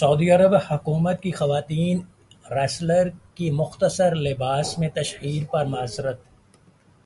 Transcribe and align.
سعودی 0.00 0.30
Arab 0.30 0.54
حکومت 0.68 1.22
کی 1.22 1.30
خاتون 1.30 2.02
ریسلر 2.50 3.08
کی 3.34 3.50
مختصر 3.50 4.14
لباس 4.16 4.78
میں 4.78 4.88
تشہیر 4.94 5.44
پر 5.52 5.64
معذرت 5.64 6.20